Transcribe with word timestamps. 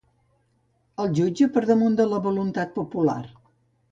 El 1.03 1.11
jutge 1.19 1.49
per 1.57 1.61
damunt 1.71 1.99
de 2.01 2.09
la 2.13 2.21
voluntat 2.27 2.75
popular. 2.81 3.21